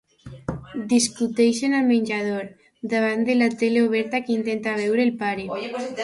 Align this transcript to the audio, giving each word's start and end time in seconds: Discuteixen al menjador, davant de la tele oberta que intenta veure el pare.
Discuteixen 0.93 1.75
al 1.79 1.83
menjador, 1.91 2.47
davant 2.93 3.21
de 3.27 3.35
la 3.41 3.49
tele 3.59 3.83
oberta 3.89 4.21
que 4.25 4.33
intenta 4.37 4.73
veure 4.81 5.05
el 5.09 5.13
pare. 5.21 5.47